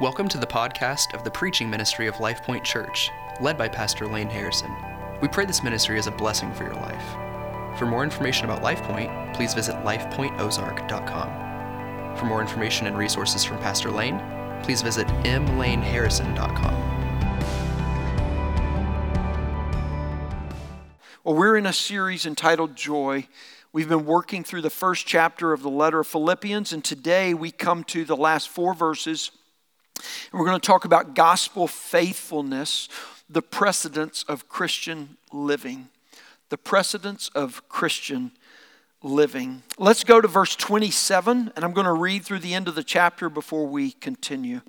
[0.00, 3.10] Welcome to the podcast of the preaching ministry of Life Point Church,
[3.40, 4.72] led by Pastor Lane Harrison.
[5.20, 7.02] We pray this ministry is a blessing for your life.
[7.76, 12.16] For more information about Life Point, please visit lifepointozark.com.
[12.16, 14.22] For more information and resources from Pastor Lane,
[14.62, 16.74] please visit mlaneharrison.com.
[21.24, 23.26] Well, we're in a series entitled Joy.
[23.72, 27.50] We've been working through the first chapter of the letter of Philippians, and today we
[27.50, 29.32] come to the last four verses
[30.30, 32.88] and we're going to talk about gospel faithfulness,
[33.28, 35.88] the precedence of Christian living.
[36.48, 38.32] The precedence of Christian
[39.02, 39.62] living.
[39.78, 42.82] Let's go to verse 27, and I'm going to read through the end of the
[42.82, 44.62] chapter before we continue.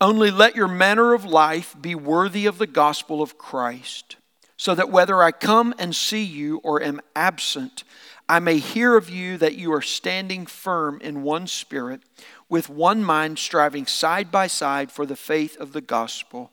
[0.00, 4.16] Only let your manner of life be worthy of the gospel of Christ,
[4.56, 7.84] so that whether I come and see you or am absent,
[8.28, 12.02] I may hear of you that you are standing firm in one spirit
[12.48, 16.50] with one mind, striving side by side for the faith of the gospel,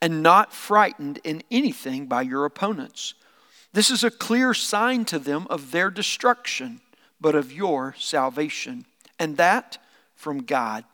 [0.00, 3.14] and not frightened in anything by your opponents.
[3.72, 6.80] This is a clear sign to them of their destruction,
[7.20, 8.84] but of your salvation,
[9.18, 9.78] and that
[10.14, 10.84] from God.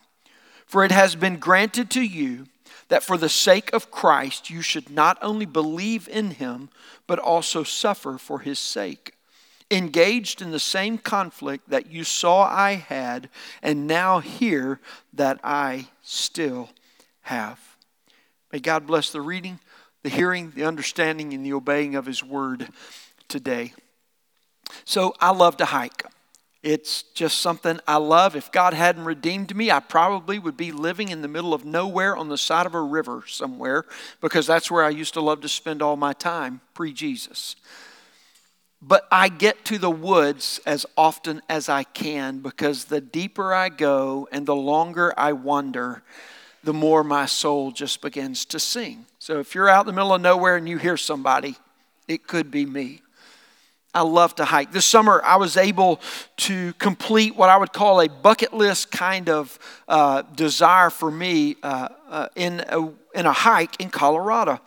[0.67, 2.47] For it has been granted to you
[2.89, 6.71] that for the sake of Christ you should not only believe in him,
[7.07, 9.15] but also suffer for his sake
[9.71, 13.29] engaged in the same conflict that you saw I had
[13.63, 14.81] and now hear
[15.13, 16.71] that I still
[17.23, 17.61] have.
[18.53, 19.61] May God bless the reading,
[20.03, 22.69] the hearing, the understanding, and the obeying of His word
[23.29, 23.75] today.
[24.85, 26.05] So, I love to hike.
[26.63, 28.35] It's just something I love.
[28.35, 32.17] If God hadn't redeemed me, I probably would be living in the middle of nowhere
[32.17, 33.85] on the side of a river somewhere
[34.21, 37.55] because that's where I used to love to spend all my time pre Jesus.
[38.81, 43.71] But I get to the woods as often as I can because the deeper I
[43.71, 46.03] go and the longer I wander,
[46.63, 49.07] the more my soul just begins to sing.
[49.19, 51.57] So if you're out in the middle of nowhere and you hear somebody,
[52.07, 53.03] it could be me.
[53.95, 54.71] I love to hike.
[54.71, 56.01] This summer, I was able
[56.39, 59.59] to complete what I would call a bucket list kind of
[59.89, 64.61] uh, desire for me uh, uh, in, a, in a hike in Colorado.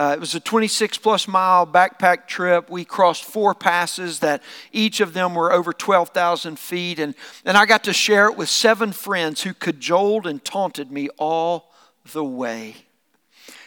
[0.00, 2.70] Uh, it was a 26 plus mile backpack trip.
[2.70, 6.98] We crossed four passes that each of them were over 12,000 feet.
[6.98, 11.10] And, and I got to share it with seven friends who cajoled and taunted me
[11.18, 11.70] all
[12.14, 12.76] the way.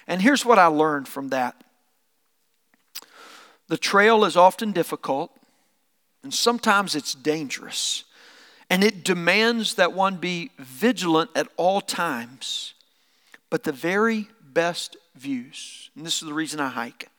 [0.08, 1.56] And here's what I learned from that
[3.68, 5.30] the trail is often difficult,
[6.24, 8.06] and sometimes it's dangerous.
[8.72, 12.74] And it demands that one be vigilant at all times.
[13.52, 17.10] But the very best views, and this is the reason I hike,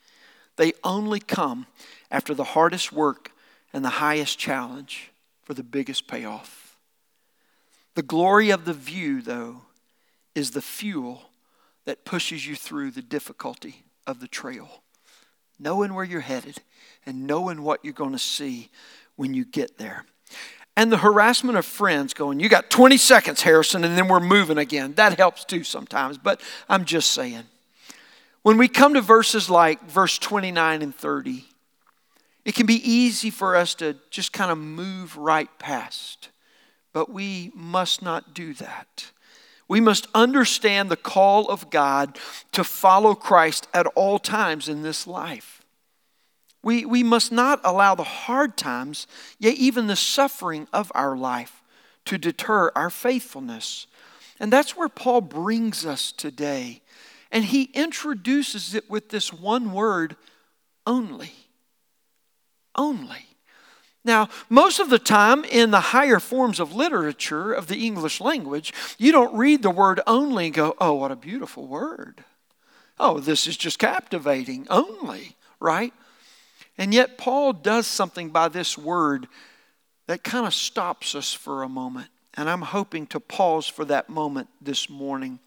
[0.57, 1.67] they only come
[2.11, 3.33] after the hardest work
[3.73, 5.11] and the highest challenge
[5.43, 6.79] for the biggest payoff.
[7.95, 9.63] The glory of the view, though,
[10.35, 11.23] is the fuel
[11.85, 14.83] that pushes you through the difficulty of the trail.
[15.59, 16.59] Knowing where you're headed
[17.07, 18.71] and knowing what you're going to see
[19.17, 20.05] when you get there.
[20.77, 24.59] And the harassment of friends going, You got 20 seconds, Harrison, and then we're moving
[24.59, 24.95] again.
[24.95, 27.45] That helps too sometimes, but I'm just saying.
[28.45, 31.47] When we come to verses like verse 29 and 30,
[32.45, 36.29] it can be easy for us to just kind of move right past,
[36.93, 39.13] but we must not do that.
[39.67, 42.19] We must understand the call of God
[42.53, 45.63] to follow Christ at all times in this life.
[46.63, 49.07] We, we must not allow the hard times,
[49.39, 51.63] yet even the suffering of our life,
[52.05, 53.87] to deter our faithfulness.
[54.39, 56.83] And that's where Paul brings us today
[57.35, 60.15] and he introduces it with this one word
[60.87, 61.33] only.
[62.77, 63.27] Only.
[64.05, 68.73] Now, most of the time in the higher forms of literature of the English language,
[68.99, 72.23] you don't read the word only and go, oh, what a beautiful word.
[73.01, 74.69] Oh, this is just captivating.
[74.71, 75.93] Only, right?
[76.79, 79.27] And yet, Paul does something by this word
[80.07, 82.11] that kind of stops us for a moment.
[82.35, 85.41] And I'm hoping to pause for that moment this morning.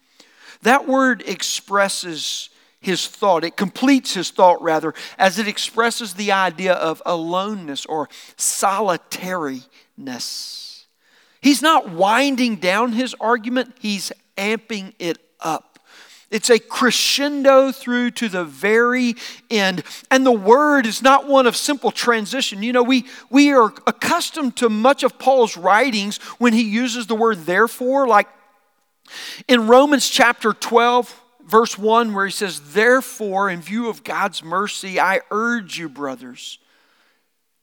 [0.62, 2.48] That word expresses
[2.80, 3.44] his thought.
[3.44, 10.86] It completes his thought, rather, as it expresses the idea of aloneness or solitariness.
[11.40, 15.64] He's not winding down his argument, he's amping it up.
[16.30, 19.14] It's a crescendo through to the very
[19.48, 19.82] end.
[20.10, 22.62] And the word is not one of simple transition.
[22.62, 27.14] You know, we, we are accustomed to much of Paul's writings when he uses the
[27.14, 28.28] word therefore, like
[29.46, 35.00] in Romans chapter 12, verse 1, where he says, Therefore, in view of God's mercy,
[35.00, 36.58] I urge you, brothers,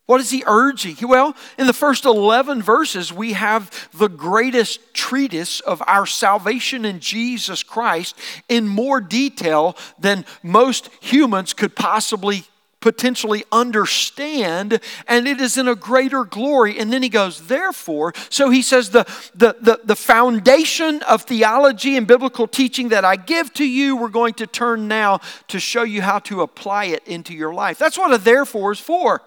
[0.06, 0.96] What is he urging?
[1.08, 7.00] Well, in the first 11 verses, we have the greatest treatise of our salvation in
[7.00, 8.16] Jesus Christ
[8.48, 12.44] in more detail than most humans could possibly
[12.86, 16.78] potentially understand, and it is in a greater glory.
[16.78, 21.98] And then he goes, therefore, so he says, the, the, the, the foundation of theology
[21.98, 25.82] and biblical teaching that I give to you, we're going to turn now to show
[25.82, 27.80] you how to apply it into your life.
[27.80, 29.24] That's what a therefore is for.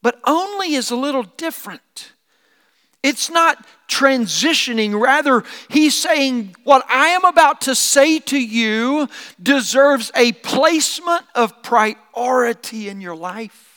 [0.00, 2.12] But only is a little different.
[3.02, 5.00] It's not transitioning.
[5.00, 9.08] Rather, he's saying, What I am about to say to you
[9.42, 13.72] deserves a placement of priority in your life.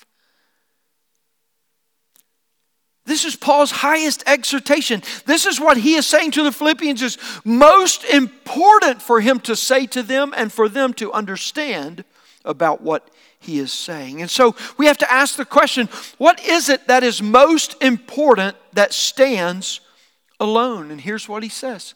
[3.06, 5.04] This is Paul's highest exhortation.
[5.26, 9.56] This is what he is saying to the Philippians is most important for him to
[9.56, 12.04] say to them and for them to understand
[12.44, 13.10] about what
[13.46, 14.22] he is saying.
[14.22, 15.88] And so we have to ask the question
[16.18, 19.80] what is it that is most important that stands
[20.40, 20.92] alone?
[20.92, 21.94] And here's what he says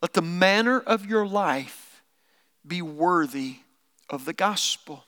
[0.00, 2.02] Let the manner of your life
[2.66, 3.56] be worthy
[4.08, 5.04] of the gospel.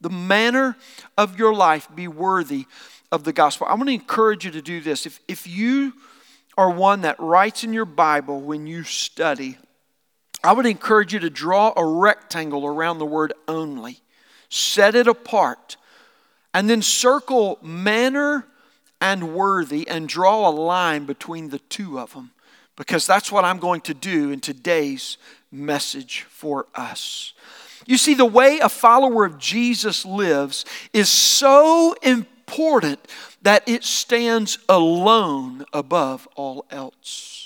[0.00, 0.76] The manner
[1.16, 2.66] of your life be worthy
[3.10, 3.66] of the gospel.
[3.70, 5.06] I want to encourage you to do this.
[5.06, 5.94] If, if you
[6.58, 9.56] are one that writes in your Bible when you study,
[10.42, 14.00] I would encourage you to draw a rectangle around the word only
[14.54, 15.76] set it apart,
[16.52, 18.46] and then circle manner
[19.00, 22.30] and worthy and draw a line between the two of them
[22.76, 25.18] because that's what I'm going to do in today's
[25.50, 27.32] message for us.
[27.86, 33.00] You see, the way a follower of Jesus lives is so important
[33.42, 37.43] that it stands alone above all else.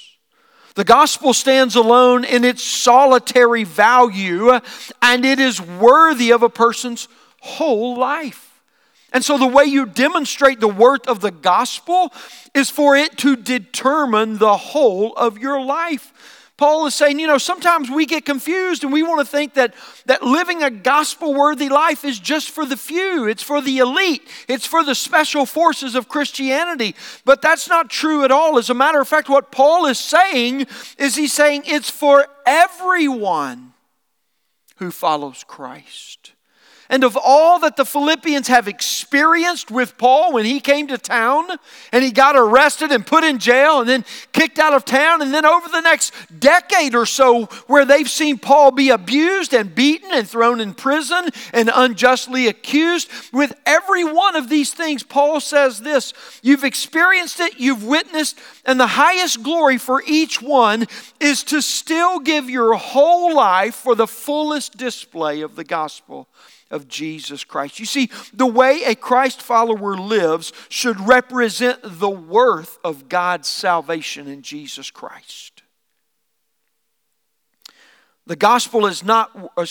[0.79, 4.61] The gospel stands alone in its solitary value,
[5.03, 7.09] and it is worthy of a person's
[7.41, 8.63] whole life.
[9.13, 12.13] And so, the way you demonstrate the worth of the gospel
[12.55, 16.13] is for it to determine the whole of your life.
[16.59, 19.75] Paul is saying, you know, sometimes we get confused and we want to think that,
[20.07, 24.29] that living a gospel worthy life is just for the few, it's for the elite,
[24.49, 26.97] it's for the special forces of Christianity.
[27.25, 28.59] But that's not true at all.
[28.59, 30.67] As a matter of fact, what Paul is saying
[30.99, 33.75] is he's saying it's for everyone
[34.79, 36.18] who follows Christ.
[36.91, 41.47] And of all that the Philippians have experienced with Paul when he came to town
[41.93, 45.35] and he got arrested and put in jail and then kicked out of town, and
[45.35, 50.11] then over the next decade or so, where they've seen Paul be abused and beaten
[50.13, 55.81] and thrown in prison and unjustly accused, with every one of these things, Paul says
[55.81, 60.87] this You've experienced it, you've witnessed, and the highest glory for each one
[61.21, 66.29] is to still give your whole life for the fullest display of the gospel
[66.71, 67.79] of Jesus Christ.
[67.81, 74.29] You see, the way a Christ follower lives should represent the worth of God's salvation
[74.29, 75.63] in Jesus Christ.
[78.27, 79.31] The gospel is not,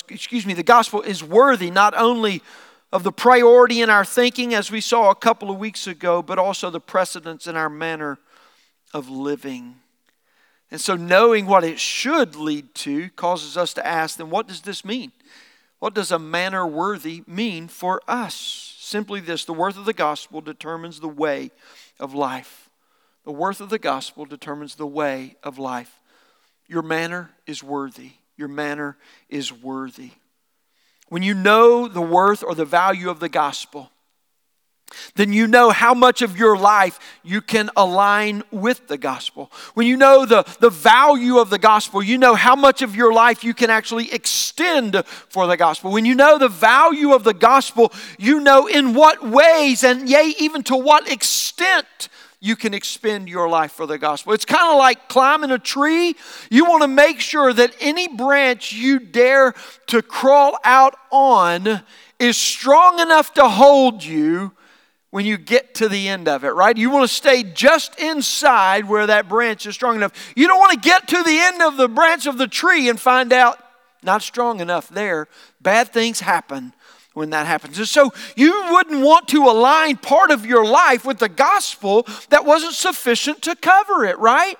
[0.09, 2.41] excuse me, the gospel is worthy not only
[2.91, 6.39] of the priority in our thinking, as we saw a couple of weeks ago, but
[6.39, 8.17] also the precedence in our manner
[8.93, 9.75] of living.
[10.71, 14.61] And so, knowing what it should lead to causes us to ask then, what does
[14.61, 15.11] this mean?
[15.79, 18.75] What does a manner worthy mean for us?
[18.79, 21.51] Simply this the worth of the gospel determines the way
[21.99, 22.69] of life.
[23.25, 25.99] The worth of the gospel determines the way of life.
[26.67, 28.11] Your manner is worthy.
[28.37, 28.97] Your manner
[29.29, 30.11] is worthy.
[31.09, 33.91] When you know the worth or the value of the gospel,
[35.15, 39.51] then you know how much of your life you can align with the gospel.
[39.73, 43.13] When you know the, the value of the gospel, you know how much of your
[43.13, 45.91] life you can actually extend for the gospel.
[45.91, 50.33] When you know the value of the gospel, you know in what ways and yea,
[50.39, 54.33] even to what extent you can expend your life for the gospel.
[54.33, 56.15] It's kind of like climbing a tree.
[56.51, 59.55] You want to make sure that any branch you dare
[59.87, 61.81] to crawl out on
[62.19, 64.53] is strong enough to hold you
[65.09, 66.75] when you get to the end of it, right?
[66.75, 70.33] You want to stay just inside where that branch is strong enough.
[70.35, 72.99] You don't want to get to the end of the branch of the tree and
[72.99, 73.57] find out
[74.03, 75.27] not strong enough there.
[75.61, 76.73] Bad things happen
[77.13, 77.77] when that happens.
[77.77, 82.45] And so you wouldn't want to align part of your life with the gospel that
[82.45, 84.57] wasn't sufficient to cover it, right?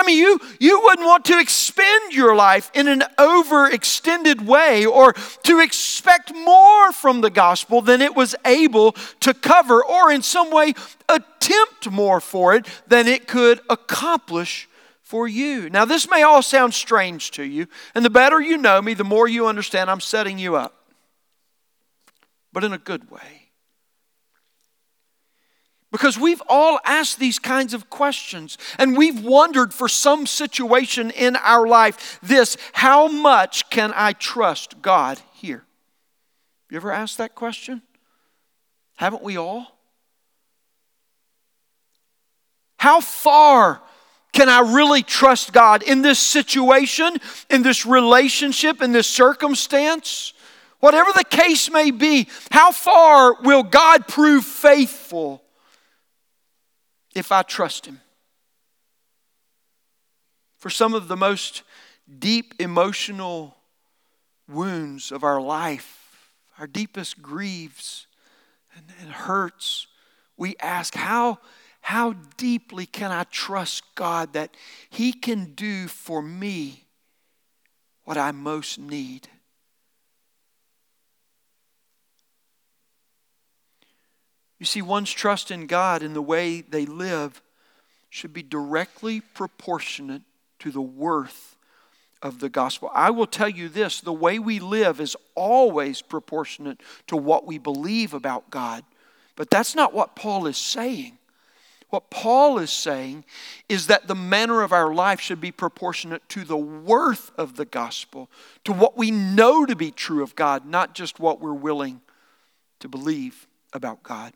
[0.00, 5.12] I mean, you, you wouldn't want to expend your life in an overextended way or
[5.42, 10.50] to expect more from the gospel than it was able to cover, or in some
[10.50, 10.72] way
[11.06, 14.70] attempt more for it than it could accomplish
[15.02, 15.68] for you.
[15.68, 19.04] Now, this may all sound strange to you, and the better you know me, the
[19.04, 20.74] more you understand I'm setting you up,
[22.54, 23.49] but in a good way.
[25.90, 31.34] Because we've all asked these kinds of questions and we've wondered for some situation in
[31.36, 35.64] our life this how much can I trust God here?
[36.70, 37.82] You ever asked that question?
[38.96, 39.66] Haven't we all?
[42.76, 43.82] How far
[44.32, 47.16] can I really trust God in this situation,
[47.50, 50.34] in this relationship, in this circumstance?
[50.78, 55.42] Whatever the case may be, how far will God prove faithful
[57.20, 58.00] if I trust Him?
[60.56, 61.62] For some of the most
[62.18, 63.56] deep emotional
[64.48, 68.06] wounds of our life, our deepest griefs
[68.74, 69.86] and, and hurts,
[70.36, 71.38] we ask, how,
[71.82, 74.56] how deeply can I trust God that
[74.88, 76.84] He can do for me
[78.04, 79.28] what I most need?
[84.60, 87.42] You see, one's trust in God and the way they live
[88.10, 90.22] should be directly proportionate
[90.60, 91.56] to the worth
[92.22, 92.90] of the gospel.
[92.92, 97.56] I will tell you this the way we live is always proportionate to what we
[97.56, 98.84] believe about God.
[99.34, 101.16] But that's not what Paul is saying.
[101.88, 103.24] What Paul is saying
[103.68, 107.64] is that the manner of our life should be proportionate to the worth of the
[107.64, 108.28] gospel,
[108.64, 112.02] to what we know to be true of God, not just what we're willing
[112.80, 114.34] to believe about God.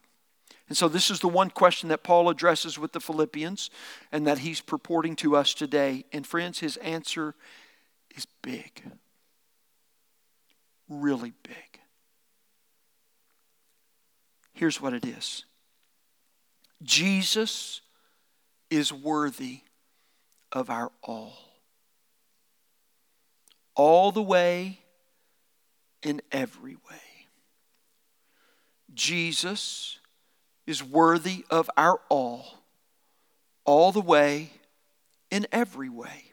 [0.68, 3.70] And so, this is the one question that Paul addresses with the Philippians
[4.10, 6.04] and that he's purporting to us today.
[6.12, 7.34] And, friends, his answer
[8.16, 8.82] is big.
[10.88, 11.80] Really big.
[14.54, 15.44] Here's what it is
[16.82, 17.82] Jesus
[18.70, 19.60] is worthy
[20.52, 21.34] of our all.
[23.76, 24.78] All the way,
[26.04, 27.26] in every way.
[28.92, 29.98] Jesus
[30.66, 32.44] is worthy of our all,
[33.64, 34.50] all the way,
[35.30, 36.32] in every way.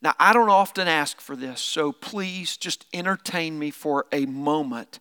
[0.00, 4.98] Now, I don't often ask for this, so please just entertain me for a moment.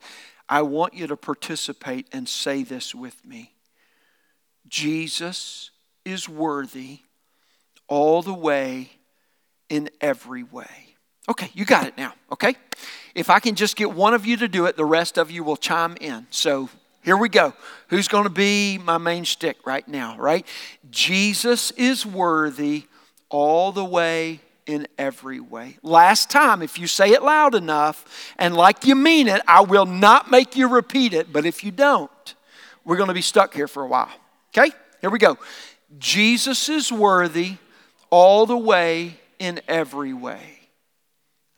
[0.47, 3.53] I want you to participate and say this with me
[4.67, 5.71] Jesus
[6.05, 6.99] is worthy
[7.87, 8.91] all the way,
[9.69, 10.95] in every way.
[11.29, 12.55] Okay, you got it now, okay?
[13.15, 15.43] If I can just get one of you to do it, the rest of you
[15.43, 16.27] will chime in.
[16.29, 16.69] So
[17.03, 17.53] here we go.
[17.89, 20.47] Who's going to be my main stick right now, right?
[20.89, 22.85] Jesus is worthy
[23.29, 25.77] all the way in every way.
[25.83, 29.85] Last time, if you say it loud enough and like you mean it, I will
[29.85, 31.33] not make you repeat it.
[31.33, 32.35] But if you don't,
[32.85, 34.11] we're going to be stuck here for a while.
[34.55, 34.73] Okay?
[35.01, 35.37] Here we go.
[35.99, 37.57] Jesus is worthy
[38.09, 40.59] all the way in every way.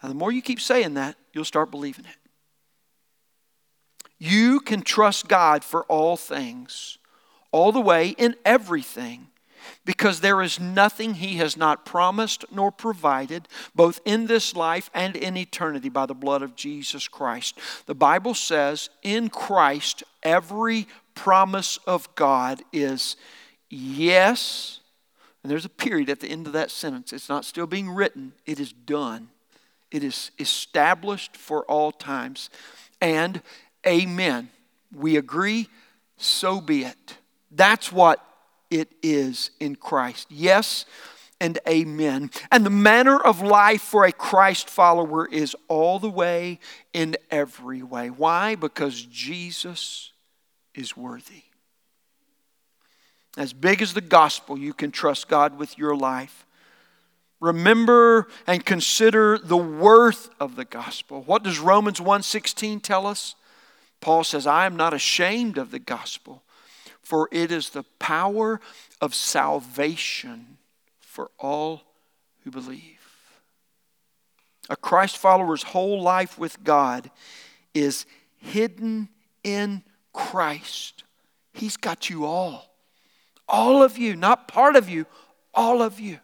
[0.02, 2.25] Now, the more you keep saying that, you'll start believing it.
[4.18, 6.98] You can trust God for all things,
[7.52, 9.28] all the way in everything,
[9.84, 15.16] because there is nothing He has not promised nor provided, both in this life and
[15.16, 17.58] in eternity, by the blood of Jesus Christ.
[17.86, 23.16] The Bible says, in Christ, every promise of God is
[23.70, 24.80] yes.
[25.44, 27.14] And there's a period at the end of that sentence.
[27.14, 29.30] It's not still being written, it is done.
[29.92, 32.50] It is established for all times.
[33.00, 33.42] And
[33.88, 34.50] Amen.
[34.94, 35.68] We agree,
[36.18, 37.18] so be it.
[37.51, 38.25] That's what
[38.70, 40.27] it is in Christ.
[40.30, 40.86] Yes
[41.39, 42.32] and amen.
[42.51, 46.60] And the manner of life for a Christ follower is all the way
[46.94, 48.10] in every way.
[48.10, 48.56] Why?
[48.56, 50.12] Because Jesus
[50.74, 51.44] is worthy.
[53.38, 56.46] As big as the gospel, you can trust God with your life.
[57.42, 61.22] Remember and consider the worth of the gospel.
[61.22, 63.36] What does Romans 1:16 tell us?
[64.02, 66.44] Paul says, I am not ashamed of the gospel,
[67.02, 68.60] for it is the power
[69.02, 70.58] of salvation
[71.00, 71.82] for all
[72.44, 72.96] who believe.
[74.70, 77.10] A Christ follower's whole life with God
[77.74, 78.06] is
[78.38, 79.10] hidden
[79.44, 79.84] in
[80.14, 81.04] Christ.
[81.54, 82.74] He's got you all.
[83.48, 85.06] All of you, not part of you,
[85.54, 86.20] all of you.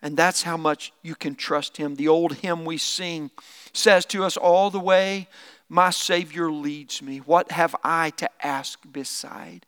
[0.00, 1.96] And that's how much you can trust Him.
[1.96, 3.30] The old hymn we sing
[3.72, 5.28] says to us all the way
[5.68, 7.18] my Savior leads me.
[7.18, 9.66] What have I to ask beside?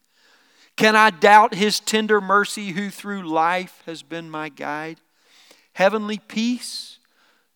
[0.76, 5.00] Can I doubt His tender mercy who through life has been my guide?
[5.72, 6.98] Heavenly peace,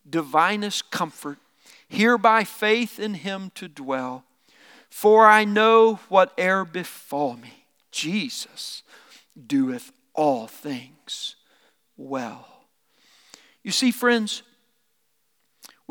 [0.08, 1.38] divinest comfort,
[1.88, 4.24] here by faith in Him to dwell.
[4.88, 8.82] For I know whate'er befall me, Jesus
[9.46, 11.36] doeth all things
[11.96, 12.46] well.
[13.62, 14.42] You see, friends,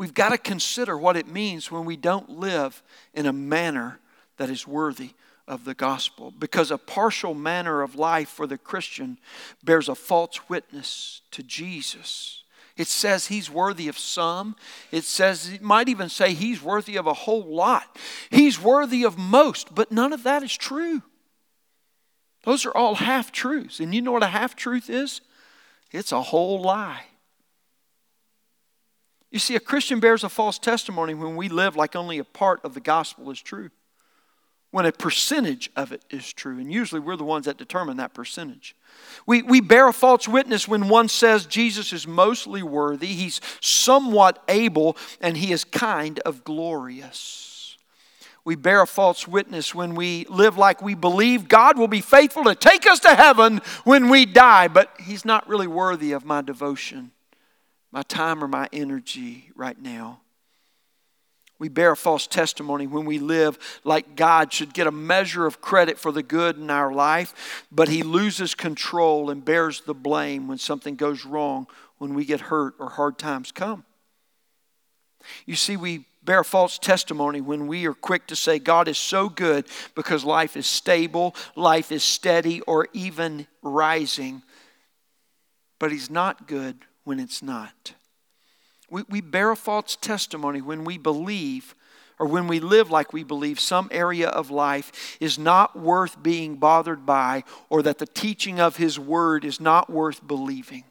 [0.00, 4.00] We've got to consider what it means when we don't live in a manner
[4.38, 5.10] that is worthy
[5.46, 9.18] of the gospel because a partial manner of life for the Christian
[9.62, 12.44] bears a false witness to Jesus.
[12.78, 14.56] It says he's worthy of some.
[14.90, 17.98] It says, it might even say he's worthy of a whole lot.
[18.30, 21.02] He's worthy of most, but none of that is true.
[22.44, 23.80] Those are all half truths.
[23.80, 25.20] And you know what a half truth is?
[25.92, 27.02] It's a whole lie.
[29.30, 32.64] You see, a Christian bears a false testimony when we live like only a part
[32.64, 33.70] of the gospel is true,
[34.72, 36.58] when a percentage of it is true.
[36.58, 38.74] And usually we're the ones that determine that percentage.
[39.26, 44.42] We, we bear a false witness when one says Jesus is mostly worthy, he's somewhat
[44.48, 47.46] able, and he is kind of glorious.
[48.42, 52.42] We bear a false witness when we live like we believe God will be faithful
[52.44, 56.40] to take us to heaven when we die, but he's not really worthy of my
[56.40, 57.12] devotion
[57.92, 60.20] my time or my energy right now.
[61.58, 65.60] We bear a false testimony when we live like God should get a measure of
[65.60, 70.48] credit for the good in our life, but He loses control and bears the blame
[70.48, 71.66] when something goes wrong,
[71.98, 73.84] when we get hurt or hard times come.
[75.44, 79.28] You see, we bear false testimony when we are quick to say God is so
[79.28, 84.42] good because life is stable, life is steady, or even rising.
[85.78, 87.94] But He's not good when it's not.
[88.90, 91.74] We, we bear a false testimony when we believe
[92.18, 96.56] or when we live like we believe some area of life is not worth being
[96.56, 100.84] bothered by or that the teaching of His Word is not worth believing.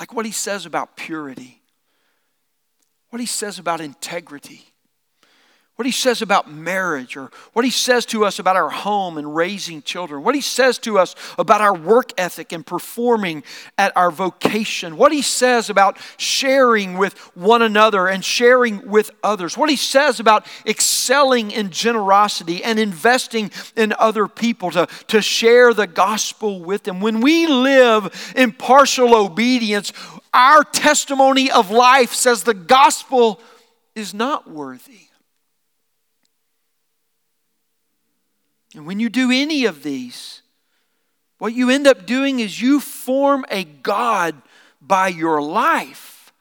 [0.00, 1.62] Like what He says about purity,
[3.10, 4.72] what He says about integrity
[5.78, 9.36] what he says about marriage, or what he says to us about our home and
[9.36, 13.44] raising children, what he says to us about our work ethic and performing
[13.78, 19.56] at our vocation, what he says about sharing with one another and sharing with others,
[19.56, 25.72] what he says about excelling in generosity and investing in other people to, to share
[25.72, 27.00] the gospel with them.
[27.00, 29.92] When we live in partial obedience,
[30.34, 33.40] our testimony of life says the gospel
[33.94, 35.07] is not worthy.
[38.74, 40.42] And when you do any of these,
[41.38, 44.34] what you end up doing is you form a God
[44.80, 46.32] by your life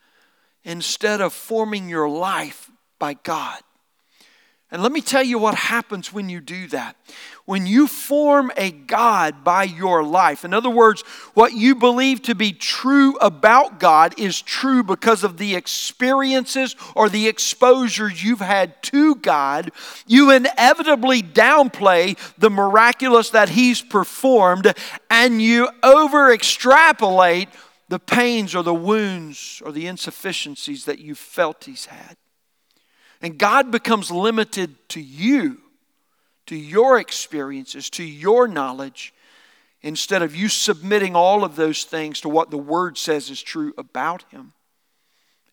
[0.63, 3.61] instead of forming your life by God.
[4.69, 6.97] And let me tell you what happens when you do that.
[7.47, 12.35] When you form a God by your life, in other words, what you believe to
[12.35, 18.83] be true about God is true because of the experiences or the exposures you've had
[18.83, 19.71] to God,
[20.05, 24.73] you inevitably downplay the miraculous that He's performed
[25.09, 27.47] and you over extrapolate
[27.87, 32.17] the pains or the wounds or the insufficiencies that you felt He's had.
[33.21, 35.59] And God becomes limited to you,
[36.47, 39.13] to your experiences, to your knowledge,
[39.81, 43.73] instead of you submitting all of those things to what the Word says is true
[43.77, 44.53] about Him.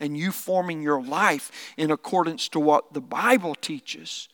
[0.00, 4.28] And you forming your life in accordance to what the Bible teaches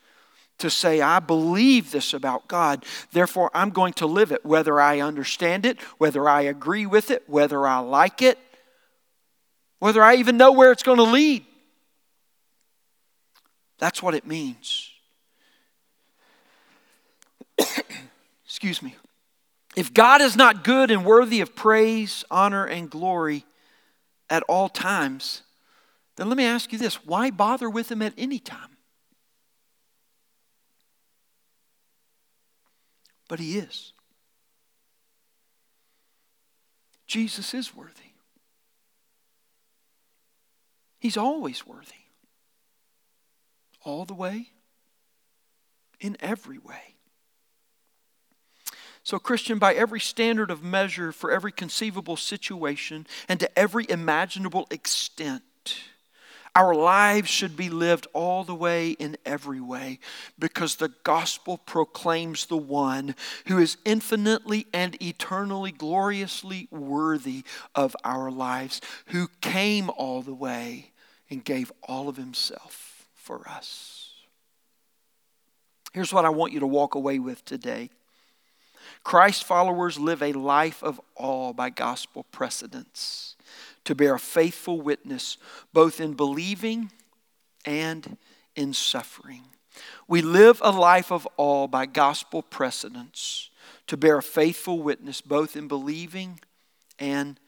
[0.58, 5.00] to say, I believe this about God, therefore I'm going to live it, whether I
[5.00, 8.38] understand it, whether I agree with it, whether I like it,
[9.78, 11.44] whether I even know where it's going to lead.
[13.78, 14.89] That's what it means.
[18.44, 18.94] Excuse me.
[19.76, 23.44] If God is not good and worthy of praise, honor, and glory
[24.28, 25.42] at all times,
[26.16, 28.76] then let me ask you this why bother with Him at any time?
[33.28, 33.92] But He is.
[37.06, 38.12] Jesus is worthy.
[40.98, 41.94] He's always worthy
[43.82, 44.50] all the way,
[46.00, 46.96] in every way.
[49.02, 54.66] So, Christian, by every standard of measure for every conceivable situation and to every imaginable
[54.70, 55.42] extent,
[56.54, 60.00] our lives should be lived all the way in every way
[60.38, 63.14] because the gospel proclaims the one
[63.46, 70.90] who is infinitely and eternally gloriously worthy of our lives, who came all the way
[71.30, 74.12] and gave all of himself for us.
[75.92, 77.90] Here's what I want you to walk away with today
[79.02, 83.36] Christ followers live a life of awe by gospel precedence
[83.84, 85.36] to bear a faithful witness
[85.72, 86.90] both in believing
[87.64, 88.16] and
[88.54, 89.42] in suffering.
[90.06, 93.50] We live a life of awe by gospel precedence
[93.86, 96.40] to bear a faithful witness both in believing
[96.98, 97.40] and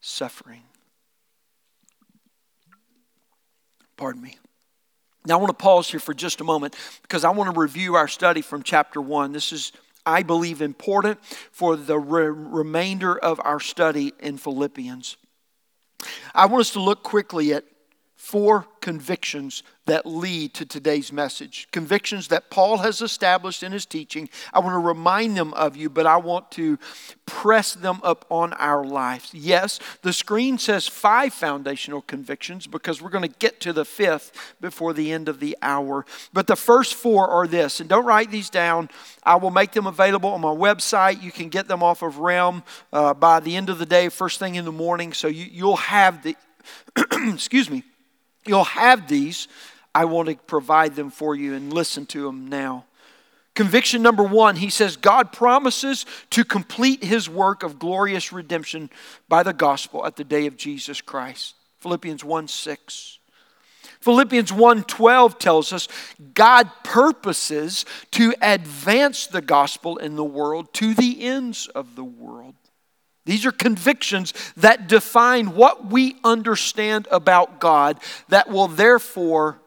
[0.00, 0.62] suffering.
[3.96, 4.38] Pardon me.
[5.26, 7.96] Now, I want to pause here for just a moment because I want to review
[7.96, 9.32] our study from chapter 1.
[9.32, 9.72] This is,
[10.08, 15.18] I believe, important for the re- remainder of our study in Philippians.
[16.34, 17.64] I want us to look quickly at
[18.18, 21.68] four convictions that lead to today's message.
[21.70, 24.28] Convictions that Paul has established in his teaching.
[24.52, 26.78] I want to remind them of you, but I want to
[27.26, 29.32] press them up on our lives.
[29.32, 34.54] Yes, the screen says five foundational convictions because we're going to get to the fifth
[34.60, 36.04] before the end of the hour.
[36.32, 38.90] But the first four are this, and don't write these down.
[39.22, 41.22] I will make them available on my website.
[41.22, 44.40] You can get them off of Realm uh, by the end of the day, first
[44.40, 45.12] thing in the morning.
[45.12, 46.36] So you, you'll have the,
[47.32, 47.84] excuse me,
[48.46, 49.48] you'll have these.
[49.94, 52.84] I want to provide them for you and listen to them now.
[53.54, 58.88] Conviction number one, he says, God promises to complete his work of glorious redemption
[59.28, 61.56] by the gospel at the day of Jesus Christ.
[61.78, 63.18] Philippians 1 6.
[64.00, 65.88] Philippians 1:12 tells us
[66.34, 72.54] God purposes to advance the gospel in the world to the ends of the world.
[73.28, 79.60] These are convictions that define what we understand about God that will therefore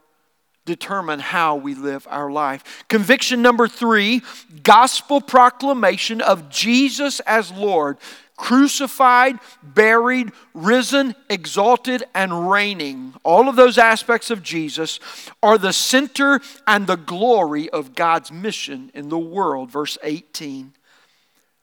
[0.66, 2.84] determine how we live our life.
[2.88, 4.24] Conviction number three
[4.64, 8.00] gospel proclamation of Jesus as Lord,
[8.36, 13.14] crucified, buried, risen, exalted, and reigning.
[13.22, 15.00] All of those aspects of Jesus
[15.44, 19.70] are the center and the glory of God's mission in the world.
[19.70, 20.74] Verse 18.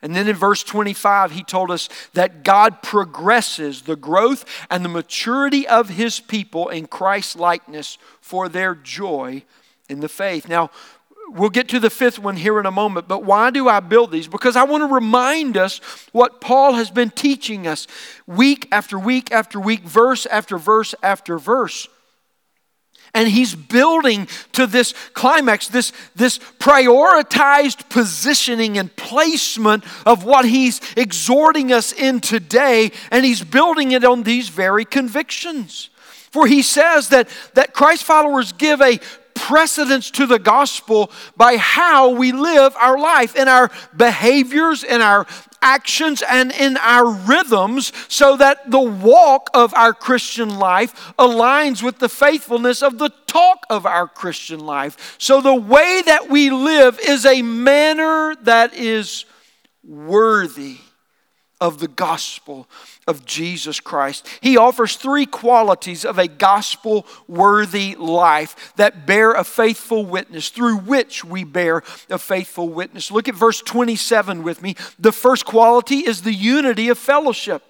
[0.01, 4.89] And then in verse 25, he told us that God progresses the growth and the
[4.89, 9.43] maturity of his people in Christ's likeness for their joy
[9.89, 10.49] in the faith.
[10.49, 10.71] Now,
[11.31, 14.13] we'll get to the fifth one here in a moment, but why do I build
[14.13, 14.29] these?
[14.29, 15.81] Because I want to remind us
[16.13, 17.87] what Paul has been teaching us
[18.27, 21.89] week after week after week, verse after verse after verse.
[23.14, 30.81] And he's building to this climax, this, this prioritized positioning and placement of what he's
[30.97, 32.92] exhorting us in today.
[33.11, 35.90] And he's building it on these very convictions.
[36.31, 39.01] For he says that, that Christ followers give a
[39.35, 45.27] precedence to the gospel by how we live our life in our behaviors, in our
[45.62, 51.99] actions and in our rhythms so that the walk of our Christian life aligns with
[51.99, 55.16] the faithfulness of the talk of our Christian life.
[55.18, 59.25] So the way that we live is a manner that is
[59.85, 60.79] worthy
[61.61, 62.68] of the gospel
[63.09, 64.29] of Jesus Christ.
[64.42, 70.77] He offers three qualities of a gospel worthy life that bear a faithful witness, through
[70.77, 73.11] which we bear a faithful witness.
[73.11, 74.77] Look at verse 27 with me.
[74.99, 77.62] The first quality is the unity of fellowship.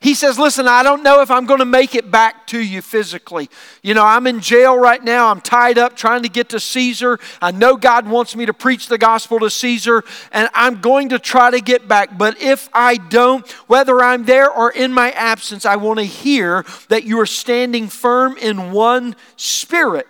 [0.00, 2.82] He says, Listen, I don't know if I'm going to make it back to you
[2.82, 3.48] physically.
[3.82, 5.30] You know, I'm in jail right now.
[5.30, 7.18] I'm tied up trying to get to Caesar.
[7.40, 11.18] I know God wants me to preach the gospel to Caesar, and I'm going to
[11.18, 12.18] try to get back.
[12.18, 16.64] But if I don't, whether I'm there or in my absence, I want to hear
[16.88, 20.06] that you are standing firm in one spirit.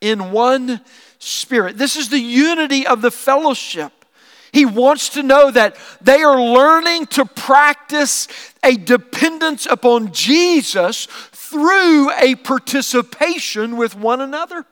[0.00, 0.80] In one
[1.18, 1.78] spirit.
[1.78, 3.92] This is the unity of the fellowship.
[4.52, 8.28] He wants to know that they are learning to practice
[8.62, 14.66] a dependence upon Jesus through a participation with one another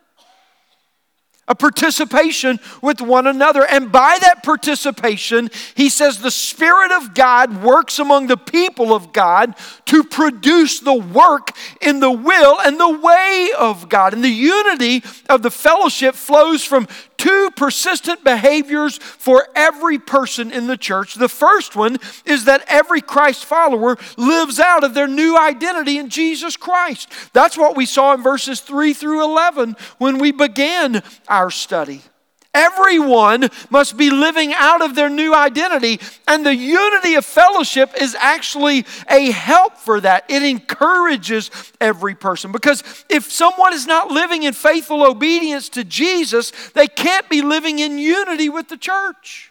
[1.50, 3.66] a participation with one another.
[3.66, 9.12] And by that participation, he says the Spirit of God works among the people of
[9.12, 14.14] God to produce the work in the will and the way of God.
[14.14, 16.86] And the unity of the fellowship flows from
[17.20, 21.14] two persistent behaviors for every person in the church.
[21.14, 26.08] The first one is that every Christ follower lives out of their new identity in
[26.08, 27.12] Jesus Christ.
[27.34, 32.00] That's what we saw in verses 3 through 11 when we began our study.
[32.52, 38.16] Everyone must be living out of their new identity, and the unity of fellowship is
[38.18, 40.24] actually a help for that.
[40.28, 46.50] It encourages every person because if someone is not living in faithful obedience to Jesus,
[46.74, 49.49] they can't be living in unity with the church.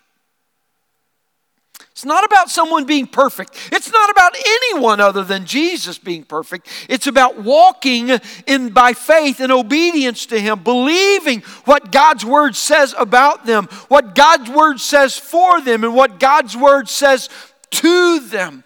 [1.99, 3.57] It's not about someone being perfect.
[3.73, 6.69] It's not about anyone other than Jesus being perfect.
[6.87, 8.09] It's about walking
[8.47, 14.15] in by faith and obedience to him, believing what God's word says about them, what
[14.15, 17.27] God's word says for them, and what God's word says
[17.71, 18.63] to them.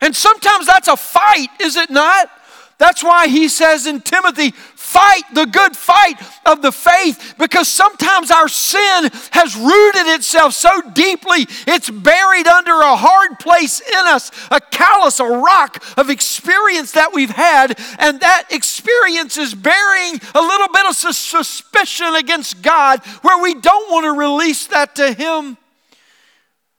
[0.00, 2.30] And sometimes that's a fight, is it not?
[2.78, 4.54] That's why he says in Timothy,
[4.92, 10.82] fight the good fight of the faith, because sometimes our sin has rooted itself so
[10.92, 16.92] deeply, it's buried under a hard place in us, a callous, a rock of experience
[16.92, 23.00] that we've had, and that experience is bearing a little bit of suspicion against God
[23.22, 25.56] where we don't want to release that to Him.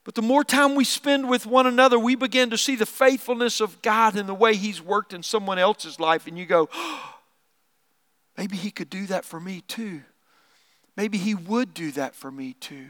[0.03, 3.61] But the more time we spend with one another, we begin to see the faithfulness
[3.61, 6.27] of God and the way He's worked in someone else's life.
[6.27, 7.12] And you go, oh,
[8.37, 10.01] maybe He could do that for me too.
[10.95, 12.87] Maybe He would do that for me too.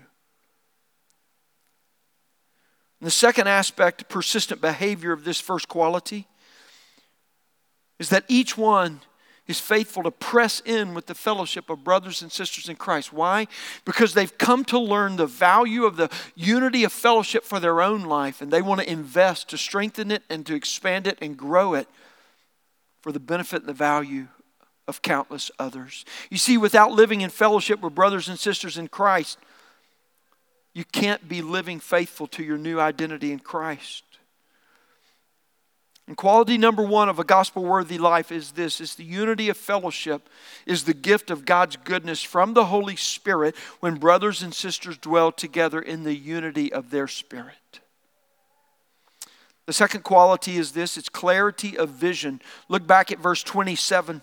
[2.99, 6.27] And the second aspect, persistent behavior of this first quality,
[7.99, 9.01] is that each one
[9.45, 13.11] is faithful to press in with the fellowship of brothers and sisters in Christ.
[13.11, 13.47] Why?
[13.83, 18.03] Because they've come to learn the value of the unity of fellowship for their own
[18.03, 21.73] life, and they want to invest to strengthen it and to expand it and grow
[21.73, 21.89] it
[23.01, 24.27] for the benefit and the value
[24.87, 26.05] of countless others.
[26.29, 29.37] You see, without living in fellowship with brothers and sisters in Christ,
[30.73, 34.03] you can't be living faithful to your new identity in Christ.
[36.07, 39.55] And quality number one of a gospel worthy life is this is the unity of
[39.55, 40.27] fellowship
[40.65, 45.31] is the gift of God's goodness from the Holy Spirit when brothers and sisters dwell
[45.31, 47.55] together in the unity of their spirit.
[49.65, 52.41] The second quality is this it's clarity of vision.
[52.67, 54.21] Look back at verse 27.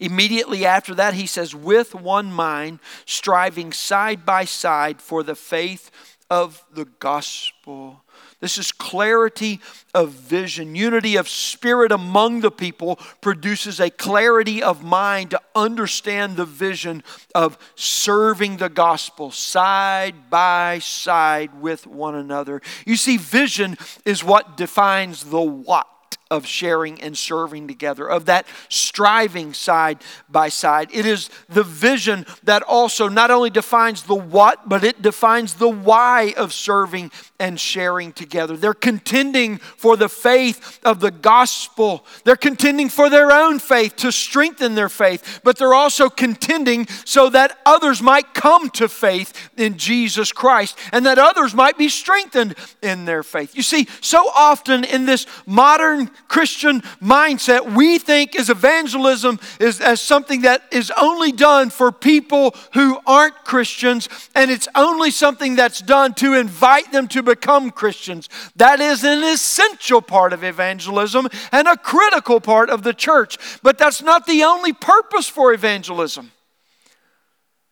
[0.00, 5.90] Immediately after that, he says, with one mind, striving side by side for the faith
[6.30, 8.02] of the gospel.
[8.40, 9.60] This is clarity
[9.94, 10.74] of vision.
[10.74, 17.02] Unity of spirit among the people produces a clarity of mind to understand the vision
[17.34, 22.60] of serving the gospel side by side with one another.
[22.84, 28.46] You see, vision is what defines the what of sharing and serving together, of that
[28.68, 30.88] striving side by side.
[30.92, 35.68] It is the vision that also not only defines the what, but it defines the
[35.68, 38.56] why of serving and sharing together.
[38.56, 42.04] They're contending for the faith of the gospel.
[42.24, 47.30] They're contending for their own faith to strengthen their faith, but they're also contending so
[47.30, 52.56] that others might come to faith in Jesus Christ and that others might be strengthened
[52.82, 53.54] in their faith.
[53.54, 60.00] You see, so often in this modern Christian mindset, we think is evangelism is as
[60.00, 65.80] something that is only done for people who aren't Christians and it's only something that's
[65.80, 68.28] done to invite them to become Christians.
[68.56, 73.38] That is an essential part of evangelism and a critical part of the church.
[73.62, 76.32] But that's not the only purpose for evangelism.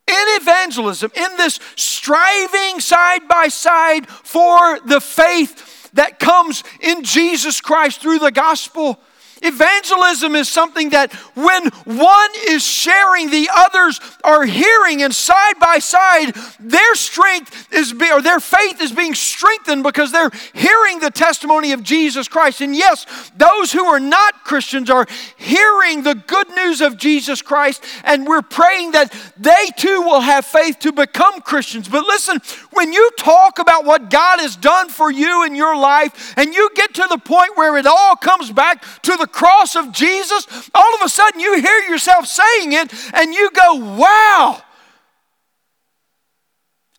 [0.07, 7.61] In evangelism, in this striving side by side for the faith that comes in Jesus
[7.61, 8.99] Christ through the gospel,
[9.45, 15.79] Evangelism is something that when one is sharing, the others are hearing, and side by
[15.79, 21.11] side, their strength is be, or their faith is being strengthened because they're hearing the
[21.11, 22.63] testimony of Jesus Christ.
[22.63, 23.05] And yes,
[23.37, 28.43] those who are not Christians are hearing the good news of Jesus Christ, and we're
[28.43, 31.89] praying that they too will have faith to become Christians.
[31.89, 32.41] But listen,
[32.73, 36.71] when you talk about what God has done for you in your life, and you
[36.75, 40.95] get to the point where it all comes back to the cross of Jesus, all
[40.95, 44.63] of a sudden you hear yourself saying it and you go, wow,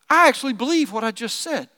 [0.10, 1.70] I actually believe what I just said.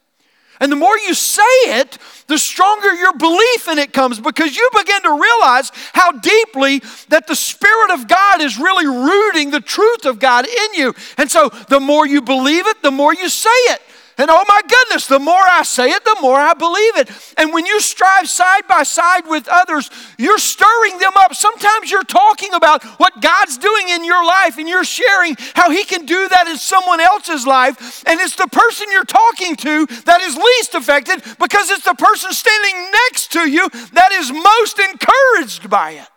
[0.59, 4.67] And the more you say it, the stronger your belief in it comes because you
[4.75, 10.05] begin to realize how deeply that the Spirit of God is really rooting the truth
[10.05, 10.95] of God in you.
[11.19, 13.81] And so the more you believe it, the more you say it.
[14.19, 17.09] And oh my goodness, the more I say it, the more I believe it.
[17.37, 21.35] And when you strive side by side with others, you're stirring them up.
[21.35, 25.83] Sometimes you're talking about what God's doing in your life and you're sharing how He
[25.83, 28.03] can do that in someone else's life.
[28.07, 32.31] And it's the person you're talking to that is least affected because it's the person
[32.31, 36.09] standing next to you that is most encouraged by it.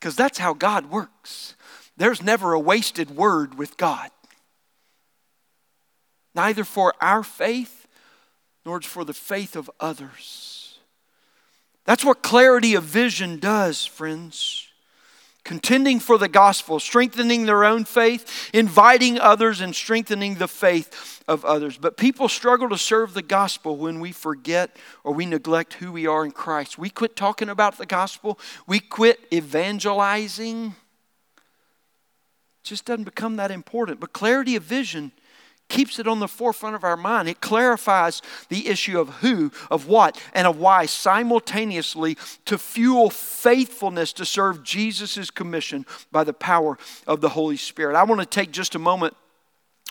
[0.00, 1.56] Because that's how God works.
[1.98, 4.10] There's never a wasted word with God
[6.34, 7.86] neither for our faith
[8.64, 10.78] nor for the faith of others.
[11.84, 14.68] That's what clarity of vision does, friends.
[15.44, 21.44] Contending for the gospel, strengthening their own faith, inviting others, and strengthening the faith of
[21.44, 21.76] others.
[21.76, 26.06] But people struggle to serve the gospel when we forget or we neglect who we
[26.06, 26.78] are in Christ.
[26.78, 30.76] We quit talking about the gospel, we quit evangelizing.
[31.36, 33.98] It just doesn't become that important.
[33.98, 35.10] But clarity of vision
[35.72, 37.28] keeps it on the forefront of our mind.
[37.28, 44.12] It clarifies the issue of who, of what, and of why simultaneously to fuel faithfulness
[44.12, 47.96] to serve Jesus' commission by the power of the Holy Spirit.
[47.96, 49.16] I want to take just a moment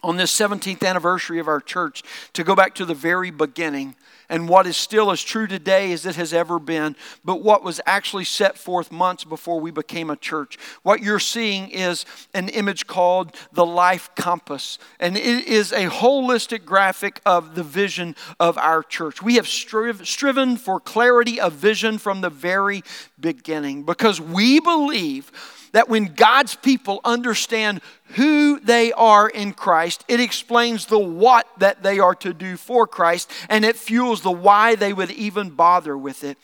[0.03, 3.95] on this 17th anniversary of our church to go back to the very beginning
[4.31, 7.81] and what is still as true today as it has ever been, but what was
[7.85, 10.57] actually set forth months before we became a church.
[10.83, 16.63] What you're seeing is an image called the Life Compass, and it is a holistic
[16.63, 19.21] graphic of the vision of our church.
[19.21, 22.83] We have striv- striven for clarity of vision from the very
[23.19, 25.29] beginning because we believe
[25.71, 27.81] that when God's people understand
[28.15, 32.87] who they are in Christ, it explains the what that they are to do for
[32.87, 36.37] Christ, and it fuels the why they would even bother with it.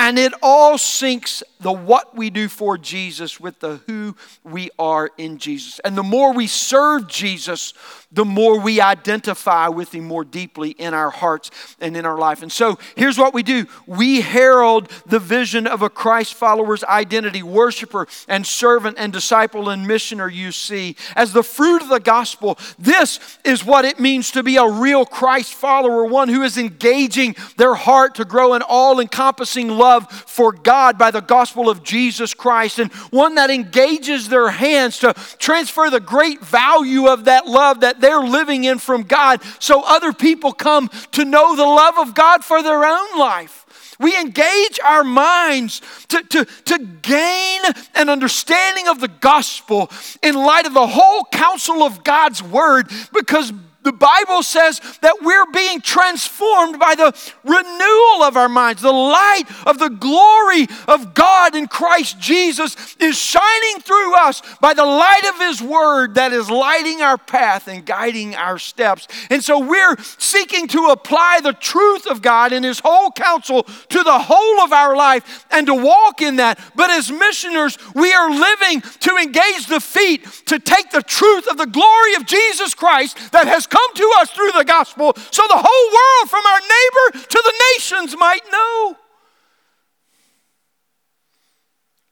[0.00, 5.10] And it all syncs the what we do for Jesus with the who we are
[5.18, 5.78] in Jesus.
[5.80, 7.74] And the more we serve Jesus,
[8.10, 12.42] the more we identify with Him more deeply in our hearts and in our life.
[12.42, 17.42] And so here's what we do we herald the vision of a Christ follower's identity,
[17.42, 20.96] worshiper and servant and disciple and missioner, you see.
[21.14, 25.04] As the fruit of the gospel, this is what it means to be a real
[25.04, 30.52] Christ follower, one who is engaging their heart to grow in all encompassing love for
[30.52, 35.90] God by the gospel of Jesus Christ, and one that engages their hands to transfer
[35.90, 40.52] the great value of that love that they're living in from God so other people
[40.52, 43.96] come to know the love of God for their own life.
[44.00, 47.60] We engage our minds to, to, to gain
[47.94, 49.90] an understanding of the gospel
[50.22, 55.50] in light of the whole counsel of God's word because the Bible says that we're
[55.52, 58.82] being transformed by the renewal of our minds.
[58.82, 64.74] The light of the glory of God in Christ Jesus is shining through us by
[64.74, 69.08] the light of His Word that is lighting our path and guiding our steps.
[69.30, 74.02] And so we're seeking to apply the truth of God and His whole counsel to
[74.02, 76.60] the whole of our life and to walk in that.
[76.74, 81.56] But as missioners, we are living to engage the feet, to take the truth of
[81.56, 85.64] the glory of Jesus Christ that has come to us through the gospel so the
[85.64, 88.96] whole world, from our neighbor to the nations, might know.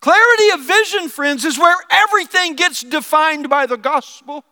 [0.01, 4.45] Clarity of vision, friends, is where everything gets defined by the gospel.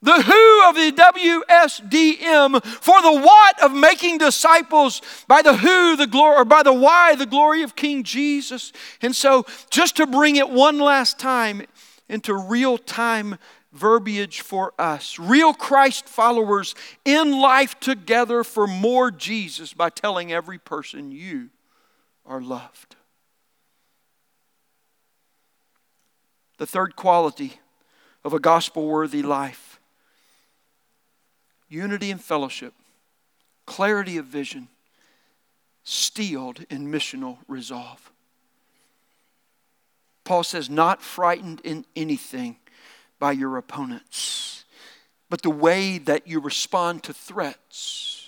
[0.00, 6.08] The who of the WSDM for the what of making disciples by the who, the
[6.08, 8.72] glory, or by the why, the glory of King Jesus.
[9.00, 11.62] And so, just to bring it one last time
[12.08, 13.38] into real time
[13.72, 15.18] verbiage for us.
[15.18, 21.50] Real Christ followers in life together for more Jesus by telling every person you
[22.26, 22.96] are loved.
[26.58, 27.54] The third quality
[28.24, 29.80] of a gospel worthy life
[31.68, 32.74] unity and fellowship,
[33.64, 34.68] clarity of vision,
[35.84, 38.12] steeled in missional resolve.
[40.22, 42.56] Paul says, not frightened in anything
[43.22, 44.64] by your opponents,
[45.30, 48.26] but the way that you respond to threats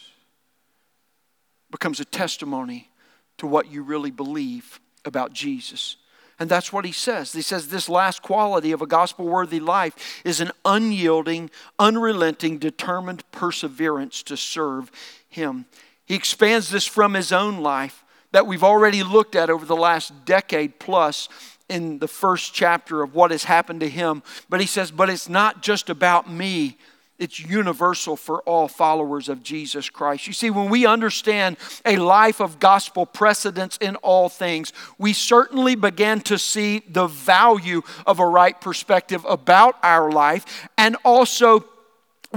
[1.69, 2.89] becomes a testimony
[3.37, 5.97] to what you really believe about Jesus.
[6.39, 7.33] And that's what he says.
[7.33, 13.29] He says this last quality of a gospel worthy life is an unyielding, unrelenting, determined
[13.33, 14.93] perseverance to serve
[15.29, 15.67] him.
[16.05, 20.25] He expands this from his own life that we've already looked at over the last
[20.25, 21.29] decade plus
[21.69, 24.23] in the first chapter of what has happened to him.
[24.49, 26.77] But he says, But it's not just about me.
[27.17, 30.27] It's universal for all followers of Jesus Christ.
[30.27, 35.77] You see, when we understand a life of gospel precedence in all things, we certainly
[35.77, 41.65] begin to see the value of a right perspective about our life and also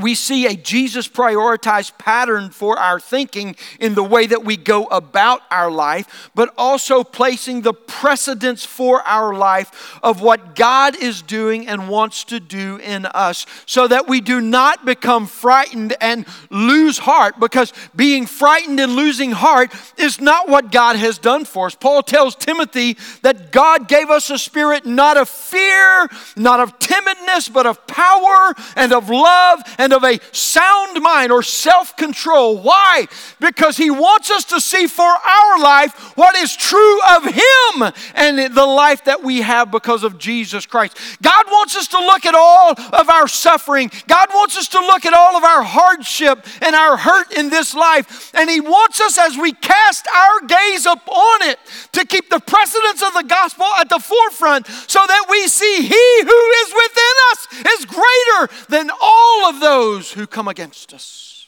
[0.02, 4.86] we see a Jesus prioritized pattern for our thinking in the way that we go
[4.86, 11.22] about our life, but also placing the precedence for our life of what God is
[11.22, 16.26] doing and wants to do in us so that we do not become frightened and
[16.50, 21.68] lose heart because being frightened and losing heart is not what God has done for
[21.68, 21.76] us.
[21.76, 27.52] Paul tells Timothy that God gave us a spirit not of fear, not of timidness,
[27.52, 32.58] but of power and of love and and of a sound mind or self control.
[32.58, 33.08] Why?
[33.40, 38.54] Because He wants us to see for our life what is true of Him and
[38.54, 40.98] the life that we have because of Jesus Christ.
[41.22, 45.06] God wants us to look at all of our suffering, God wants us to look
[45.06, 48.32] at all of our hardship and our hurt in this life.
[48.36, 51.60] And He wants us, as we cast our gaze upon it,
[51.94, 56.22] to keep the precedence of the gospel at the forefront so that we see He
[56.24, 57.48] who is within us
[57.80, 61.46] is greater than all of those those who come against us.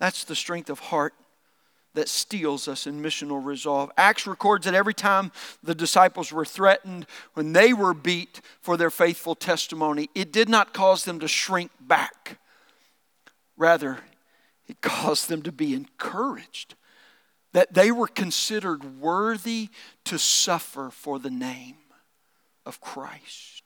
[0.00, 1.14] That's the strength of heart
[1.94, 3.92] that steels us in missional resolve.
[3.96, 5.30] Acts records that every time
[5.62, 10.74] the disciples were threatened, when they were beat for their faithful testimony, it did not
[10.74, 12.40] cause them to shrink back.
[13.56, 14.00] Rather,
[14.66, 16.74] it caused them to be encouraged
[17.52, 19.68] that they were considered worthy
[20.04, 21.76] to suffer for the name
[22.66, 23.62] of Christ.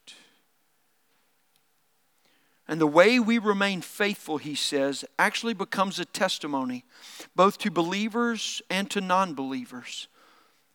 [2.68, 6.84] And the way we remain faithful, he says, actually becomes a testimony
[7.34, 10.08] both to believers and to non believers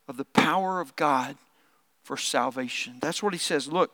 [0.07, 1.37] of the power of God
[2.03, 2.95] for salvation.
[2.99, 3.67] That's what he says.
[3.67, 3.91] Look,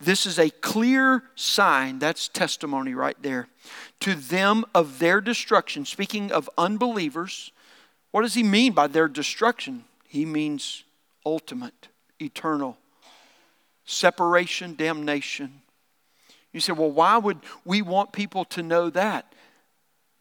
[0.00, 3.48] this is a clear sign, that's testimony right there,
[4.00, 5.84] to them of their destruction.
[5.84, 7.52] Speaking of unbelievers,
[8.12, 9.84] what does he mean by their destruction?
[10.06, 10.84] He means
[11.26, 11.88] ultimate,
[12.20, 12.78] eternal,
[13.84, 15.62] separation, damnation
[16.52, 19.32] you say, well, why would we want people to know that?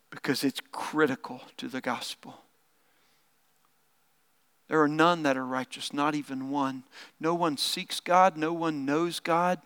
[0.10, 2.36] Because it's critical to the gospel.
[4.70, 6.84] There are none that are righteous, not even one.
[7.20, 9.60] No one seeks God, no one knows God,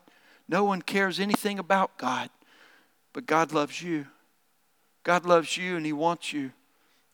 [0.48, 2.30] no one cares anything about God.
[3.14, 4.08] But God loves you.
[5.04, 6.52] God loves you and He wants you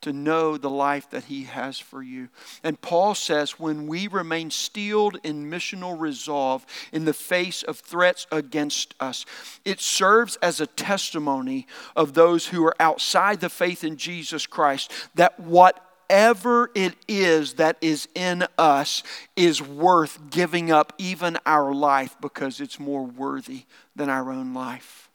[0.02, 2.30] to know the life that He has for you.
[2.64, 8.28] And Paul says, when we remain steeled in missional resolve in the face of threats
[8.32, 9.26] against us,
[9.64, 14.92] it serves as a testimony of those who are outside the faith in Jesus Christ
[15.16, 19.04] that whatever it is that is in us
[19.36, 25.11] is worth giving up even our life because it's more worthy than our own life.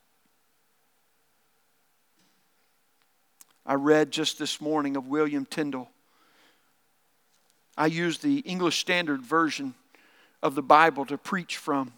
[3.67, 5.89] I read just this morning of William Tyndale.
[7.77, 9.73] I used the English Standard Version
[10.41, 11.91] of the Bible to preach from.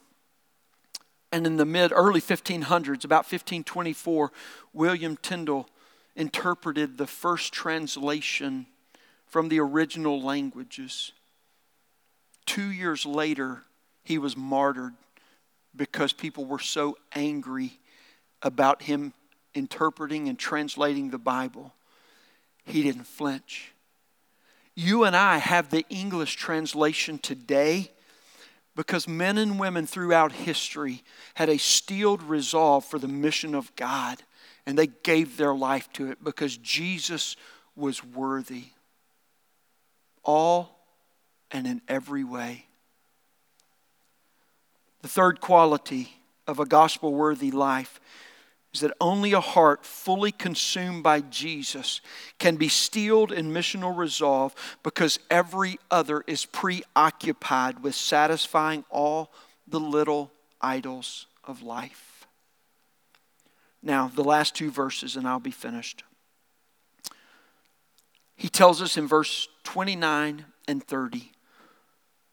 [1.32, 4.32] And in the mid early 1500s, about 1524,
[4.74, 5.70] William Tyndale
[6.16, 8.66] interpreted the first translation
[9.28, 11.12] from the original languages.
[12.48, 13.62] Two years later,
[14.04, 14.96] he was martyred
[15.76, 17.80] because people were so angry
[18.42, 19.14] about him
[19.54, 21.74] interpreting and translating the Bible,
[22.66, 23.72] he didn't flinch.
[24.76, 27.92] You and I have the English translation today
[28.76, 34.24] because men and women throughout history had a steeled resolve for the mission of God
[34.66, 37.36] and they gave their life to it because Jesus
[37.76, 38.66] was worthy.
[40.24, 40.80] All
[41.52, 42.68] and in every way.
[45.02, 46.14] The third quality
[46.46, 48.00] of a gospel worthy life
[48.74, 52.02] is that only a heart fully consumed by Jesus
[52.38, 54.54] can be steeled in missional resolve
[54.84, 59.32] because every other is preoccupied with satisfying all
[59.68, 62.28] the little idols of life.
[63.82, 66.04] Now, the last two verses, and I'll be finished.
[68.36, 71.32] He tells us in verse 29 and 30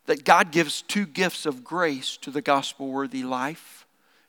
[0.06, 3.85] that God gives two gifts of grace to the gospel worthy life.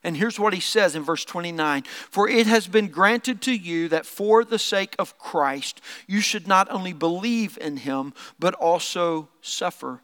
[0.07, 3.89] And here's what he says in verse 29 For it has been granted to you
[3.89, 9.27] that for the sake of Christ you should not only believe in him, but also
[9.41, 9.99] suffer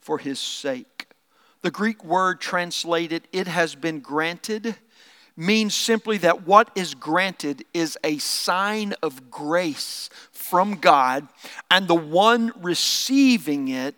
[0.00, 1.08] for his sake.
[1.62, 4.76] The Greek word translated, it has been granted,
[5.36, 11.26] means simply that what is granted is a sign of grace from God,
[11.68, 13.96] and the one receiving it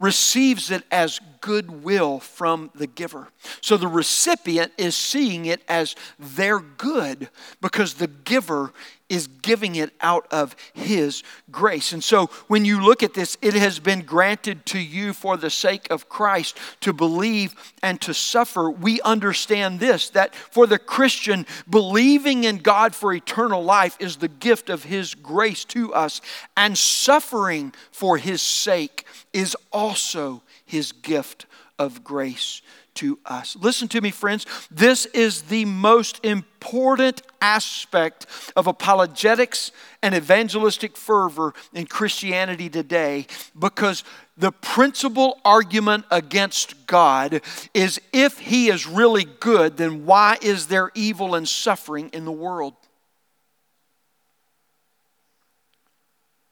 [0.00, 3.28] receives it as goodwill from the giver.
[3.60, 7.28] So the recipient is seeing it as their good
[7.60, 8.72] because the giver
[9.08, 11.22] is giving it out of his
[11.52, 11.92] grace.
[11.92, 15.50] And so when you look at this, it has been granted to you for the
[15.50, 18.68] sake of Christ to believe and to suffer.
[18.68, 24.26] We understand this that for the Christian, believing in God for eternal life is the
[24.26, 26.20] gift of his grace to us,
[26.56, 31.46] and suffering for his sake is also his gift
[31.78, 32.62] of grace
[32.94, 33.56] to us.
[33.56, 34.46] Listen to me, friends.
[34.70, 39.70] This is the most important aspect of apologetics
[40.02, 43.26] and evangelistic fervor in Christianity today
[43.58, 44.02] because
[44.36, 47.42] the principal argument against God
[47.74, 52.32] is if He is really good, then why is there evil and suffering in the
[52.32, 52.74] world?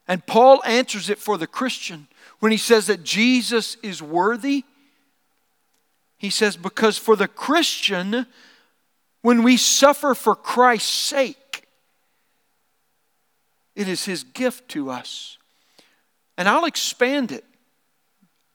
[0.07, 2.09] And Paul answers it for the Christian
[2.45, 4.65] when he says that Jesus is worthy,
[6.19, 8.27] he says, because for the Christian,
[9.23, 11.67] when we suffer for Christ's sake,
[13.75, 15.39] it is his gift to us.
[16.37, 17.47] And I'll expand it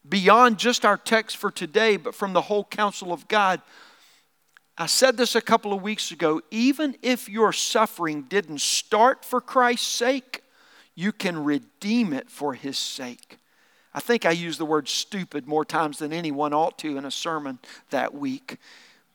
[0.07, 3.59] beyond just our text for today, but from the whole counsel of God.
[4.77, 6.43] I said this a couple of weeks ago.
[6.51, 10.43] Even if your suffering didn't start for Christ's sake,
[10.93, 13.39] you can redeem it for His sake.
[13.93, 17.11] I think I used the word stupid more times than anyone ought to in a
[17.11, 17.59] sermon
[17.89, 18.57] that week.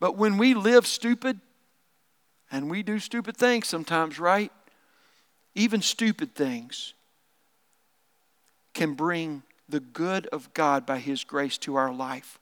[0.00, 1.40] But when we live stupid,
[2.50, 4.52] and we do stupid things sometimes, right?
[5.54, 6.94] Even stupid things
[8.74, 12.38] can bring the good of God by His grace to our life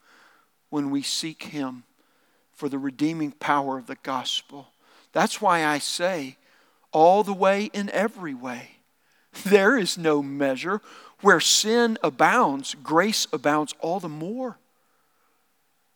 [0.71, 1.85] when we seek Him
[2.53, 4.69] for the redeeming power of the gospel.
[5.13, 6.37] That's why I say,
[6.91, 8.71] all the way in every way.
[9.47, 10.83] There is no measure.
[11.23, 14.59] Where sin abounds, grace abounds all the more.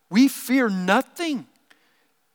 [0.08, 1.46] We fear nothing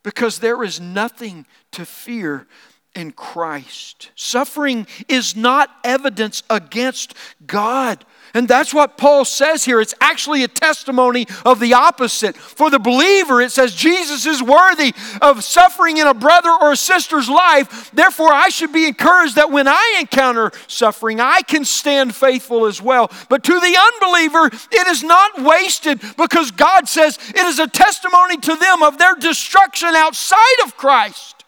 [0.02, 2.46] because there is nothing to fear
[2.94, 4.10] in Christ.
[4.14, 7.14] Suffering is not evidence against
[7.46, 8.04] God.
[8.34, 9.80] And that's what Paul says here.
[9.80, 12.36] It's actually a testimony of the opposite.
[12.36, 16.76] For the believer, it says Jesus is worthy of suffering in a brother or a
[16.76, 17.90] sister's life.
[17.92, 22.80] Therefore, I should be encouraged that when I encounter suffering, I can stand faithful as
[22.80, 23.10] well.
[23.28, 28.38] But to the unbeliever, it is not wasted because God says it is a testimony
[28.38, 31.41] to them of their destruction outside of Christ,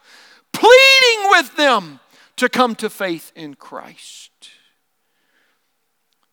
[0.55, 2.01] pleading with them
[2.37, 4.31] to come to faith in Christ.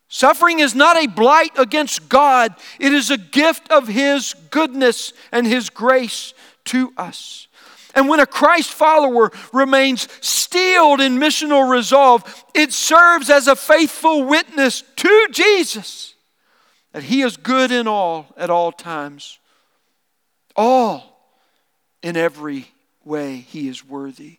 [0.08, 5.46] Suffering is not a blight against God, it is a gift of His goodness and
[5.46, 6.34] His grace
[6.66, 7.48] to us.
[7.94, 14.24] And when a Christ follower remains steeled in missional resolve, it serves as a faithful
[14.24, 16.14] witness to Jesus
[16.92, 19.38] that He is good in all at all times.
[20.54, 21.18] All
[22.02, 22.71] in every
[23.06, 24.38] way He is worthy.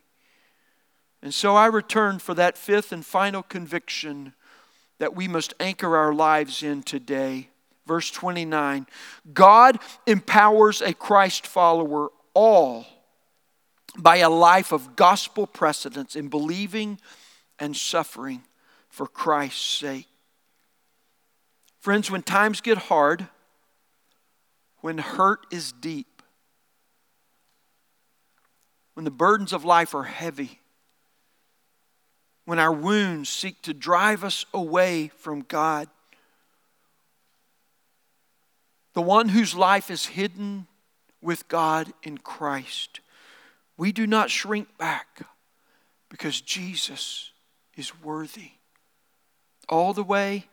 [1.22, 4.34] And so I return for that fifth and final conviction
[4.98, 7.48] that we must anchor our lives in today.
[7.86, 8.86] Verse 29
[9.32, 12.86] God empowers a Christ follower all
[13.96, 16.98] by a life of gospel precedence in believing
[17.58, 18.42] and suffering
[18.88, 20.08] for Christ's sake.
[21.80, 23.28] Friends, when times get hard,
[24.80, 26.13] when hurt is deep,
[28.94, 30.60] when the burdens of life are heavy,
[32.44, 35.88] when our wounds seek to drive us away from God.
[38.94, 40.66] The one whose life is hidden
[41.20, 43.00] with God in Christ.
[43.76, 45.22] We do not shrink back
[46.08, 47.32] because Jesus
[47.76, 48.52] is worthy
[49.68, 50.46] all the way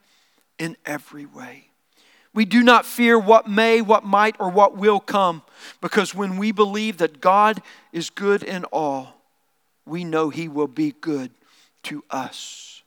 [0.58, 1.70] in every way.
[2.34, 5.42] We do not fear what may, what might, or what will come
[5.82, 7.62] because when we believe that God
[7.92, 9.22] is good in all,
[9.86, 11.32] we know He will be good
[11.84, 12.84] to us.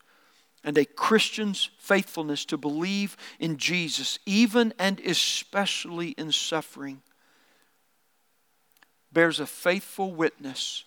[0.63, 7.03] And a Christian's faithfulness to believe in Jesus, even and especially in suffering,
[9.13, 10.85] bears a faithful witness.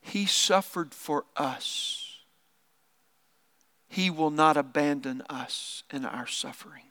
[0.00, 2.07] He suffered for us.
[3.88, 6.84] He will not abandon us in our suffering.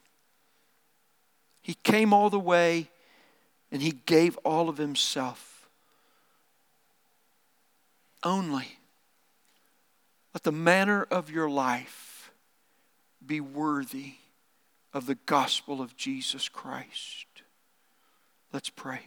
[1.62, 2.90] He came all the way
[3.72, 5.70] and He gave all of Himself
[8.24, 8.78] only
[10.34, 12.32] let the manner of your life
[13.26, 14.14] be worthy
[14.94, 17.26] of the gospel of Jesus Christ.
[18.54, 19.02] Let's pray.